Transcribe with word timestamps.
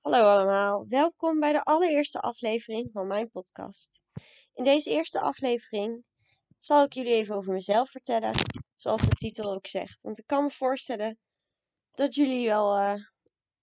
Hallo 0.00 0.22
allemaal, 0.22 0.86
welkom 0.88 1.40
bij 1.40 1.52
de 1.52 1.62
allereerste 1.62 2.20
aflevering 2.20 2.90
van 2.92 3.06
mijn 3.06 3.30
podcast. 3.30 4.02
In 4.54 4.64
deze 4.64 4.90
eerste 4.90 5.20
aflevering 5.20 6.04
zal 6.58 6.84
ik 6.84 6.92
jullie 6.92 7.12
even 7.12 7.34
over 7.36 7.52
mezelf 7.52 7.90
vertellen, 7.90 8.34
zoals 8.76 9.00
de 9.00 9.14
titel 9.16 9.52
ook 9.52 9.66
zegt. 9.66 10.02
Want 10.02 10.18
ik 10.18 10.26
kan 10.26 10.44
me 10.44 10.50
voorstellen 10.50 11.18
dat 11.92 12.14
jullie 12.14 12.48
wel 12.48 12.78
uh, 12.78 12.94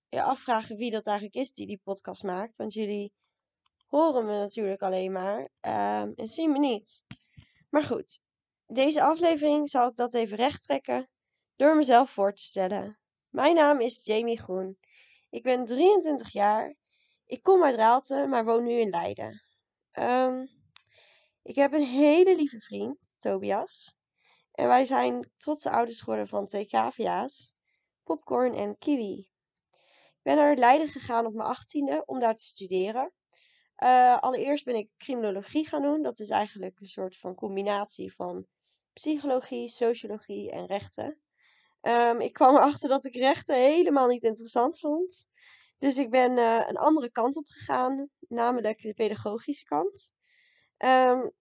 je 0.10 0.22
afvragen 0.22 0.78
wie 0.78 0.92
dat 0.92 1.08
eigenlijk 1.08 1.38
is 1.38 1.52
die 1.52 1.68
die 1.68 1.82
podcast 1.84 2.24
maakt. 2.24 2.56
Want 2.56 2.74
jullie 2.74 3.14
horen 3.86 4.26
me 4.26 4.38
natuurlijk 4.38 4.82
alleen 4.82 5.12
maar 5.12 5.52
uh, 5.68 6.02
en 6.02 6.28
zien 6.28 6.52
me 6.52 6.60
niet. 6.60 7.06
Maar 7.70 7.84
goed, 7.84 8.22
deze 8.66 9.04
aflevering 9.04 9.70
zal 9.70 9.88
ik 9.90 9.96
dat 9.96 10.14
even 10.14 10.38
recht 10.38 10.64
trekken 10.64 11.10
door 11.56 11.76
mezelf 11.76 12.10
voor 12.10 12.34
te 12.34 12.44
stellen. 12.44 13.00
Mijn 13.30 13.56
naam 13.56 13.80
is 13.80 14.06
Jamie 14.06 14.40
Groen. 14.40 14.78
Ik 15.38 15.44
ben 15.44 15.66
23 15.66 16.32
jaar. 16.32 16.76
Ik 17.26 17.44
kom 17.44 17.64
uit 17.64 17.76
Raalte, 17.76 18.26
maar 18.30 18.46
woon 18.46 18.64
nu 18.64 18.72
in 18.72 18.90
Leiden. 18.90 19.42
Um, 20.00 20.50
ik 21.44 21.56
heb 21.56 21.74
een 21.74 21.86
hele 21.86 22.36
lieve 22.36 22.60
vriend, 22.60 23.16
Tobias. 23.18 23.98
En 24.52 24.68
wij 24.68 24.86
zijn 24.86 25.30
trotse 25.38 25.70
ouders 25.70 26.00
geworden 26.00 26.28
van 26.28 26.46
twee 26.46 26.68
cavia's, 26.68 27.54
Popcorn 28.04 28.54
en 28.54 28.78
Kiwi. 28.78 29.30
Ik 29.70 30.20
ben 30.22 30.36
naar 30.36 30.56
Leiden 30.56 30.88
gegaan 30.88 31.26
op 31.26 31.34
mijn 31.34 31.50
achttiende 31.50 32.04
om 32.06 32.20
daar 32.20 32.36
te 32.36 32.46
studeren. 32.46 33.14
Uh, 33.84 34.18
allereerst 34.18 34.66
ben 34.66 34.76
ik 34.76 34.92
criminologie 34.98 35.68
gaan 35.68 35.82
doen. 35.82 36.02
Dat 36.02 36.20
is 36.20 36.30
eigenlijk 36.30 36.80
een 36.80 36.88
soort 36.88 37.18
van 37.18 37.36
combinatie 37.36 38.14
van 38.14 38.48
psychologie, 38.94 39.70
sociologie 39.70 40.52
en 40.52 40.66
rechten. 40.66 41.22
Um, 41.82 42.20
ik 42.20 42.34
kwam 42.34 42.56
erachter 42.56 42.90
dat 42.90 43.06
ik 43.06 43.16
rechten 43.16 43.56
helemaal 43.56 44.08
niet 44.08 44.24
interessant 44.24 44.80
vond. 44.80 45.28
Dus 45.78 45.98
ik 45.98 46.10
ben 46.10 46.32
uh, 46.32 46.64
een 46.68 46.78
andere 46.78 47.12
kant 47.12 47.38
op 47.38 47.48
gegaan, 47.48 48.10
namelijk 48.20 48.82
de 48.82 48.94
pedagogische 48.94 49.64
kant. 49.64 50.14
Um, 50.78 51.32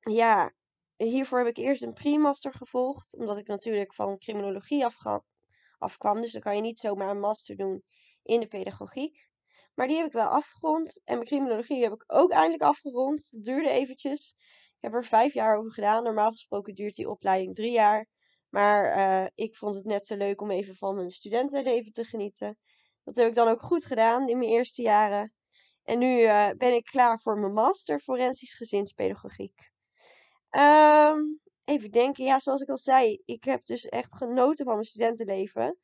ja, 0.00 0.52
hiervoor 0.96 1.38
heb 1.38 1.48
ik 1.48 1.56
eerst 1.56 1.82
een 1.82 1.92
pre-master 1.92 2.52
gevolgd, 2.52 3.16
omdat 3.16 3.38
ik 3.38 3.46
natuurlijk 3.46 3.94
van 3.94 4.18
criminologie 4.18 4.86
afkwam. 5.78 6.20
Dus 6.20 6.32
dan 6.32 6.42
kan 6.42 6.56
je 6.56 6.62
niet 6.62 6.78
zomaar 6.78 7.10
een 7.10 7.20
master 7.20 7.56
doen 7.56 7.82
in 8.22 8.40
de 8.40 8.46
pedagogiek. 8.46 9.28
Maar 9.74 9.86
die 9.86 9.96
heb 9.96 10.06
ik 10.06 10.12
wel 10.12 10.28
afgerond. 10.28 11.00
En 11.04 11.14
mijn 11.14 11.26
criminologie 11.26 11.82
heb 11.82 11.92
ik 11.92 12.04
ook 12.06 12.30
eindelijk 12.30 12.62
afgerond. 12.62 13.30
Dat 13.30 13.44
duurde 13.44 13.70
eventjes. 13.70 14.34
Ik 14.68 14.78
heb 14.80 14.94
er 14.94 15.04
vijf 15.04 15.34
jaar 15.34 15.56
over 15.56 15.72
gedaan. 15.72 16.02
Normaal 16.02 16.30
gesproken 16.30 16.74
duurt 16.74 16.94
die 16.94 17.08
opleiding 17.08 17.54
drie 17.54 17.72
jaar. 17.72 18.08
Maar 18.50 18.96
uh, 18.96 19.26
ik 19.34 19.56
vond 19.56 19.74
het 19.74 19.84
net 19.84 20.06
zo 20.06 20.16
leuk 20.16 20.40
om 20.40 20.50
even 20.50 20.74
van 20.74 20.94
mijn 20.94 21.10
studentenleven 21.10 21.92
te 21.92 22.04
genieten. 22.04 22.58
Dat 23.04 23.16
heb 23.16 23.28
ik 23.28 23.34
dan 23.34 23.48
ook 23.48 23.62
goed 23.62 23.84
gedaan 23.84 24.28
in 24.28 24.38
mijn 24.38 24.50
eerste 24.50 24.82
jaren. 24.82 25.34
En 25.82 25.98
nu 25.98 26.20
uh, 26.20 26.50
ben 26.56 26.74
ik 26.74 26.84
klaar 26.84 27.20
voor 27.20 27.38
mijn 27.38 27.52
master 27.52 28.00
forensisch 28.00 28.54
gezinspedagogiek. 28.54 29.70
Um, 30.50 31.40
even 31.64 31.90
denken, 31.90 32.24
ja, 32.24 32.38
zoals 32.38 32.60
ik 32.60 32.68
al 32.68 32.76
zei, 32.76 33.22
ik 33.24 33.44
heb 33.44 33.64
dus 33.64 33.84
echt 33.84 34.16
genoten 34.16 34.64
van 34.64 34.74
mijn 34.74 34.86
studentenleven. 34.86 35.78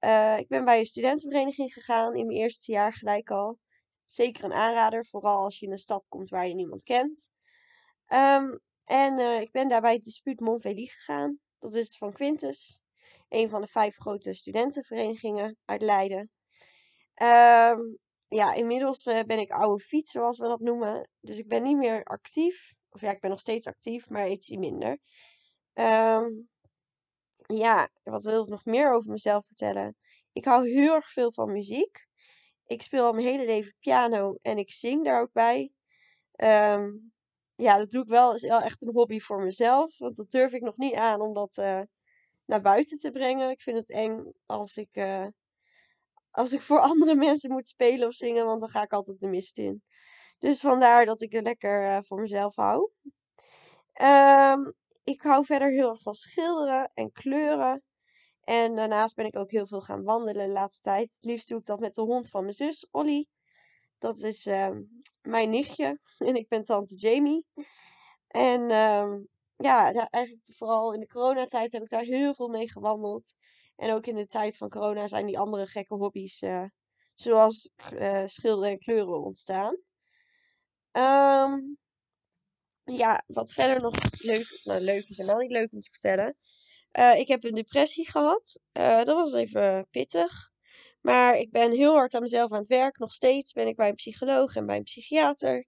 Uh, 0.00 0.38
ik 0.38 0.48
ben 0.48 0.64
bij 0.64 0.78
een 0.78 0.86
studentenvereniging 0.86 1.72
gegaan 1.72 2.14
in 2.14 2.26
mijn 2.26 2.38
eerste 2.38 2.72
jaar 2.72 2.92
gelijk 2.92 3.30
al. 3.30 3.58
Zeker 4.04 4.44
een 4.44 4.52
aanrader, 4.52 5.06
vooral 5.06 5.44
als 5.44 5.58
je 5.58 5.66
in 5.66 5.72
een 5.72 5.78
stad 5.78 6.08
komt 6.08 6.30
waar 6.30 6.48
je 6.48 6.54
niemand 6.54 6.82
kent. 6.82 7.30
Um, 8.08 8.60
en 8.84 9.40
ik 9.40 9.50
ben 9.50 9.68
daar 9.68 9.80
bij 9.80 9.92
het 9.92 10.02
dispuut 10.04 10.40
Montveli 10.40 10.86
gegaan. 10.86 11.38
Dat 11.64 11.74
is 11.74 11.96
van 11.96 12.12
Quintus, 12.12 12.84
een 13.28 13.48
van 13.48 13.60
de 13.60 13.66
vijf 13.66 13.96
grote 13.96 14.32
studentenverenigingen 14.32 15.56
uit 15.64 15.82
Leiden. 15.82 16.30
Um, 17.22 17.98
ja, 18.28 18.52
inmiddels 18.54 19.06
uh, 19.06 19.20
ben 19.20 19.38
ik 19.38 19.50
oude 19.50 19.82
fiets, 19.82 20.10
zoals 20.10 20.38
we 20.38 20.46
dat 20.46 20.60
noemen. 20.60 21.08
Dus 21.20 21.38
ik 21.38 21.48
ben 21.48 21.62
niet 21.62 21.76
meer 21.76 22.02
actief. 22.02 22.74
Of 22.88 23.00
ja, 23.00 23.10
ik 23.10 23.20
ben 23.20 23.30
nog 23.30 23.40
steeds 23.40 23.66
actief, 23.66 24.10
maar 24.10 24.28
iets 24.28 24.48
minder. 24.48 24.98
Um, 25.74 26.48
ja, 27.46 27.88
wat 28.02 28.22
wil 28.22 28.42
ik 28.42 28.48
nog 28.48 28.64
meer 28.64 28.92
over 28.92 29.10
mezelf 29.10 29.46
vertellen? 29.46 29.96
Ik 30.32 30.44
hou 30.44 30.68
heel 30.68 30.94
erg 30.94 31.10
veel 31.10 31.32
van 31.32 31.52
muziek. 31.52 32.06
Ik 32.66 32.82
speel 32.82 33.04
al 33.04 33.12
mijn 33.12 33.26
hele 33.26 33.44
leven 33.44 33.74
piano 33.80 34.36
en 34.42 34.58
ik 34.58 34.72
zing 34.72 35.04
daar 35.04 35.20
ook 35.20 35.32
bij. 35.32 35.72
Um, 36.36 37.12
ja, 37.56 37.78
dat 37.78 37.90
doe 37.90 38.02
ik 38.02 38.08
wel. 38.08 38.34
is 38.34 38.42
wel 38.42 38.60
echt 38.60 38.82
een 38.82 38.92
hobby 38.92 39.18
voor 39.18 39.42
mezelf. 39.42 39.98
Want 39.98 40.16
dat 40.16 40.30
durf 40.30 40.52
ik 40.52 40.62
nog 40.62 40.76
niet 40.76 40.94
aan 40.94 41.20
om 41.20 41.34
dat 41.34 41.56
uh, 41.56 41.80
naar 42.44 42.60
buiten 42.60 42.98
te 42.98 43.10
brengen. 43.10 43.50
Ik 43.50 43.60
vind 43.60 43.76
het 43.76 43.90
eng 43.90 44.32
als 44.46 44.76
ik, 44.76 44.88
uh, 44.92 45.26
als 46.30 46.52
ik 46.52 46.60
voor 46.60 46.80
andere 46.90 47.14
mensen 47.14 47.52
moet 47.52 47.68
spelen 47.68 48.08
of 48.08 48.14
zingen. 48.14 48.46
Want 48.46 48.60
dan 48.60 48.68
ga 48.68 48.82
ik 48.82 48.92
altijd 48.92 49.18
de 49.18 49.28
mist 49.28 49.58
in. 49.58 49.82
Dus 50.38 50.60
vandaar 50.60 51.06
dat 51.06 51.22
ik 51.22 51.32
het 51.32 51.44
lekker 51.44 51.82
uh, 51.82 51.98
voor 52.02 52.20
mezelf 52.20 52.54
hou. 52.54 52.90
Um, 54.02 54.74
ik 55.04 55.22
hou 55.22 55.44
verder 55.44 55.70
heel 55.70 55.90
erg 55.90 56.02
van 56.02 56.14
schilderen 56.14 56.90
en 56.94 57.12
kleuren. 57.12 57.82
En 58.40 58.76
daarnaast 58.76 59.14
ben 59.14 59.26
ik 59.26 59.36
ook 59.36 59.50
heel 59.50 59.66
veel 59.66 59.80
gaan 59.80 60.02
wandelen 60.02 60.46
de 60.46 60.52
laatste 60.52 60.82
tijd. 60.82 61.14
Het 61.14 61.24
liefst 61.24 61.48
doe 61.48 61.58
ik 61.58 61.64
dat 61.64 61.80
met 61.80 61.94
de 61.94 62.00
hond 62.00 62.30
van 62.30 62.42
mijn 62.42 62.54
zus, 62.54 62.86
Olly. 62.90 63.26
Dat 64.04 64.22
is 64.22 64.46
uh, 64.46 64.70
mijn 65.22 65.50
nichtje. 65.50 65.98
En 66.18 66.36
ik 66.36 66.48
ben 66.48 66.62
tante 66.62 66.96
Jamie. 66.96 67.46
En 68.28 68.60
uh, 68.60 69.14
ja, 69.54 69.92
eigenlijk 70.10 70.46
vooral 70.56 70.94
in 70.94 71.00
de 71.00 71.06
coronatijd 71.06 71.72
heb 71.72 71.82
ik 71.82 71.88
daar 71.88 72.02
heel 72.02 72.34
veel 72.34 72.48
mee 72.48 72.70
gewandeld. 72.70 73.34
En 73.76 73.92
ook 73.92 74.06
in 74.06 74.14
de 74.14 74.26
tijd 74.26 74.56
van 74.56 74.68
corona 74.68 75.08
zijn 75.08 75.26
die 75.26 75.38
andere 75.38 75.66
gekke 75.66 75.94
hobby's, 75.94 76.42
uh, 76.42 76.64
zoals 77.14 77.70
uh, 77.92 78.22
schilderen 78.24 78.70
en 78.70 78.78
kleuren, 78.78 79.24
ontstaan. 79.24 79.76
Um, 80.92 81.78
ja, 82.84 83.24
wat 83.26 83.52
verder 83.52 83.80
nog 83.80 83.94
leuk, 84.18 84.60
nou 84.64 84.80
leuk 84.80 85.08
is 85.08 85.16
helemaal 85.16 85.40
niet 85.40 85.50
leuk 85.50 85.72
om 85.72 85.80
te 85.80 85.90
vertellen. 85.90 86.36
Uh, 86.98 87.18
ik 87.18 87.28
heb 87.28 87.44
een 87.44 87.54
depressie 87.54 88.10
gehad. 88.10 88.60
dat 88.72 89.06
was 89.06 89.32
even 89.32 89.86
pittig. 89.90 90.52
Maar 91.04 91.36
ik 91.36 91.50
ben 91.50 91.70
heel 91.70 91.92
hard 91.92 92.14
aan 92.14 92.22
mezelf 92.22 92.52
aan 92.52 92.58
het 92.58 92.68
werk. 92.68 92.98
Nog 92.98 93.12
steeds 93.12 93.52
ben 93.52 93.66
ik 93.66 93.76
bij 93.76 93.88
een 93.88 93.94
psycholoog 93.94 94.56
en 94.56 94.66
bij 94.66 94.76
een 94.76 94.82
psychiater. 94.82 95.66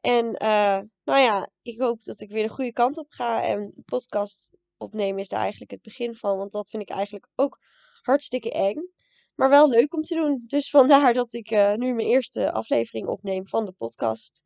En 0.00 0.26
uh, 0.26 0.80
nou 1.04 1.20
ja, 1.20 1.48
ik 1.62 1.80
hoop 1.80 2.04
dat 2.04 2.20
ik 2.20 2.30
weer 2.30 2.42
de 2.42 2.54
goede 2.54 2.72
kant 2.72 2.98
op 2.98 3.06
ga. 3.08 3.42
En 3.42 3.72
podcast 3.84 4.56
opnemen 4.76 5.20
is 5.20 5.28
daar 5.28 5.40
eigenlijk 5.40 5.70
het 5.70 5.82
begin 5.82 6.14
van. 6.14 6.36
Want 6.36 6.52
dat 6.52 6.68
vind 6.68 6.82
ik 6.82 6.90
eigenlijk 6.90 7.28
ook 7.34 7.58
hartstikke 8.02 8.50
eng. 8.50 8.90
Maar 9.34 9.48
wel 9.48 9.68
leuk 9.68 9.94
om 9.94 10.02
te 10.02 10.14
doen. 10.14 10.44
Dus 10.46 10.70
vandaar 10.70 11.12
dat 11.12 11.32
ik 11.32 11.50
uh, 11.50 11.74
nu 11.74 11.94
mijn 11.94 12.08
eerste 12.08 12.52
aflevering 12.52 13.06
opneem 13.06 13.48
van 13.48 13.64
de 13.64 13.72
podcast. 13.72 14.42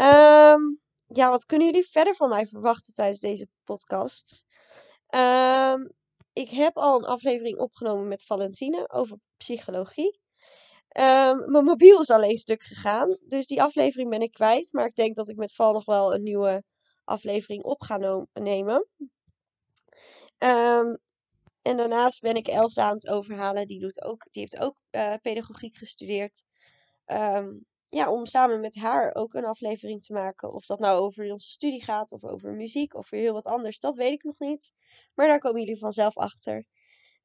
Um, 0.00 0.80
ja, 1.06 1.30
wat 1.30 1.44
kunnen 1.44 1.66
jullie 1.66 1.88
verder 1.88 2.14
van 2.14 2.28
mij 2.28 2.46
verwachten 2.46 2.94
tijdens 2.94 3.20
deze 3.20 3.48
podcast? 3.64 4.46
Um, 5.14 5.96
ik 6.38 6.48
heb 6.48 6.76
al 6.76 6.98
een 6.98 7.04
aflevering 7.04 7.58
opgenomen 7.58 8.08
met 8.08 8.24
Valentine 8.24 8.90
over 8.90 9.18
psychologie. 9.36 10.20
Um, 10.98 11.50
mijn 11.50 11.64
mobiel 11.64 12.00
is 12.00 12.10
alleen 12.10 12.36
stuk 12.36 12.62
gegaan, 12.62 13.18
dus 13.20 13.46
die 13.46 13.62
aflevering 13.62 14.10
ben 14.10 14.20
ik 14.20 14.32
kwijt. 14.32 14.72
Maar 14.72 14.86
ik 14.86 14.94
denk 14.94 15.16
dat 15.16 15.28
ik 15.28 15.36
met 15.36 15.54
Val 15.54 15.72
nog 15.72 15.84
wel 15.84 16.14
een 16.14 16.22
nieuwe 16.22 16.64
aflevering 17.04 17.62
op 17.62 17.82
ga 17.82 18.26
nemen. 18.32 18.88
Um, 20.38 20.98
en 21.62 21.76
daarnaast 21.76 22.20
ben 22.20 22.34
ik 22.34 22.48
Elsa 22.48 22.88
aan 22.88 22.94
het 22.94 23.08
overhalen. 23.08 23.66
Die, 23.66 23.80
doet 23.80 24.02
ook, 24.02 24.26
die 24.30 24.42
heeft 24.42 24.58
ook 24.58 24.80
uh, 24.90 25.14
pedagogiek 25.22 25.76
gestudeerd. 25.76 26.44
Um, 27.06 27.66
ja, 27.88 28.12
om 28.12 28.26
samen 28.26 28.60
met 28.60 28.76
haar 28.76 29.14
ook 29.14 29.34
een 29.34 29.44
aflevering 29.44 30.02
te 30.02 30.12
maken. 30.12 30.52
Of 30.52 30.66
dat 30.66 30.78
nou 30.78 31.00
over 31.00 31.32
onze 31.32 31.50
studie 31.50 31.82
gaat, 31.82 32.12
of 32.12 32.24
over 32.24 32.52
muziek, 32.52 32.94
of 32.94 33.10
heel 33.10 33.32
wat 33.32 33.46
anders, 33.46 33.78
dat 33.78 33.94
weet 33.94 34.12
ik 34.12 34.24
nog 34.24 34.38
niet. 34.38 34.72
Maar 35.14 35.28
daar 35.28 35.38
komen 35.38 35.60
jullie 35.60 35.78
vanzelf 35.78 36.16
achter. 36.16 36.56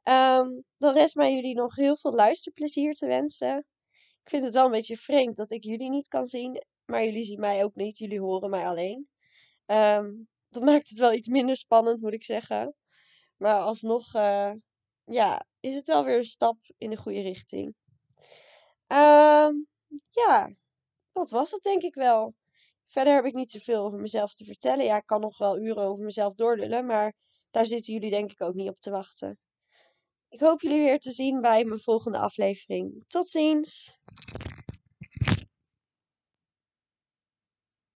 Um, 0.03 0.63
dan 0.78 0.94
rest 0.94 1.16
mij 1.16 1.34
jullie 1.34 1.56
nog 1.56 1.75
heel 1.75 1.97
veel 1.97 2.13
luisterplezier 2.13 2.94
te 2.94 3.07
wensen. 3.07 3.57
Ik 4.24 4.30
vind 4.30 4.44
het 4.44 4.54
wel 4.54 4.65
een 4.65 4.71
beetje 4.71 4.98
vreemd 4.98 5.36
dat 5.36 5.51
ik 5.51 5.63
jullie 5.63 5.89
niet 5.89 6.07
kan 6.07 6.27
zien, 6.27 6.65
maar 6.86 7.06
jullie 7.06 7.24
zien 7.24 7.39
mij 7.39 7.63
ook 7.63 7.75
niet. 7.75 7.98
Jullie 7.98 8.19
horen 8.19 8.50
mij 8.50 8.65
alleen. 8.65 9.07
Um, 9.65 10.27
dat 10.50 10.63
maakt 10.63 10.89
het 10.89 10.98
wel 10.98 11.13
iets 11.13 11.27
minder 11.27 11.56
spannend, 11.56 12.01
moet 12.01 12.13
ik 12.13 12.24
zeggen. 12.24 12.75
Maar 13.38 13.60
alsnog, 13.60 14.15
uh, 14.15 14.54
ja, 15.06 15.45
is 15.60 15.75
het 15.75 15.88
wel 15.88 16.04
weer 16.04 16.18
een 16.18 16.25
stap 16.25 16.57
in 16.77 16.89
de 16.89 16.98
goede 16.98 17.21
richting. 17.21 17.75
Um, 18.88 19.68
ja, 20.10 20.50
dat 21.12 21.30
was 21.30 21.51
het 21.51 21.62
denk 21.62 21.81
ik 21.81 21.95
wel. 21.95 22.34
Verder 22.88 23.13
heb 23.13 23.25
ik 23.25 23.34
niet 23.34 23.51
zoveel 23.51 23.86
over 23.86 24.00
mezelf 24.00 24.34
te 24.34 24.45
vertellen. 24.45 24.86
Ja, 24.86 24.98
ik 24.98 25.06
kan 25.06 25.22
nog 25.22 25.38
wel 25.38 25.60
uren 25.60 25.84
over 25.84 26.04
mezelf 26.04 26.36
doorlullen, 26.36 26.86
maar 26.86 27.13
daar 27.51 27.66
zitten 27.66 27.94
jullie 27.94 28.10
denk 28.10 28.31
ik 28.31 28.42
ook 28.42 28.54
niet 28.54 28.69
op 28.69 28.80
te 28.80 28.90
wachten. 28.90 29.40
Ik 30.30 30.40
hoop 30.40 30.62
jullie 30.62 30.80
weer 30.80 31.00
te 31.00 31.12
zien 31.12 31.42
bij 31.42 31.66
mijn 31.66 31.80
volgende 31.80 32.18
aflevering. 32.18 33.04
Tot 33.07 33.30
ziens! 33.30 33.98